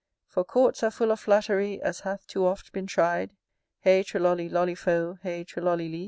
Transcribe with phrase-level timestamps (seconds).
[0.25, 3.35] For Courts are full of flattery, As hath too oft been tried
[3.83, 5.63] Heigh trolollie lollie foe, etc.